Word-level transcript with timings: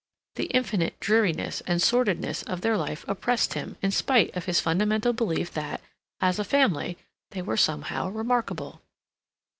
The 0.33 0.45
infinite 0.45 0.99
dreariness 0.99 1.61
and 1.67 1.79
sordidness 1.79 2.41
of 2.41 2.61
their 2.61 2.75
life 2.75 3.05
oppressed 3.07 3.53
him 3.53 3.77
in 3.83 3.91
spite 3.91 4.35
of 4.35 4.45
his 4.45 4.59
fundamental 4.59 5.13
belief 5.13 5.51
that, 5.53 5.79
as 6.19 6.39
a 6.39 6.43
family, 6.43 6.97
they 7.29 7.43
were 7.43 7.55
somehow 7.55 8.09
remarkable. 8.09 8.81